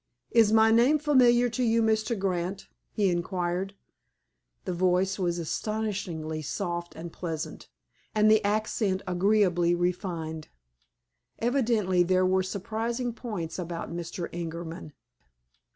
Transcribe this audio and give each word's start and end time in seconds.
"Is 0.31 0.51
my 0.51 0.71
name 0.71 0.97
familiar 0.97 1.47
to 1.49 1.61
you, 1.61 1.83
Mr. 1.83 2.17
Grant?" 2.17 2.67
he 2.91 3.11
inquired. 3.11 3.75
The 4.65 4.73
voice 4.73 5.19
was 5.19 5.37
astonishingly 5.37 6.41
soft 6.41 6.95
and 6.95 7.13
pleasant, 7.13 7.69
and 8.15 8.25
the 8.31 8.43
accent 8.43 9.03
agreeably 9.05 9.75
refined. 9.75 10.47
Evidently, 11.37 12.01
there 12.01 12.25
were 12.25 12.41
surprising 12.41 13.13
points 13.13 13.59
about 13.59 13.93
Mr. 13.93 14.27
Ingerman. 14.33 14.93